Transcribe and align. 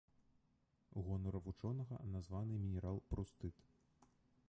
У 1.01 1.03
гонар 1.09 1.37
вучонага 1.49 2.01
названы 2.17 2.53
мінерал 2.65 2.97
прустыт. 3.15 3.55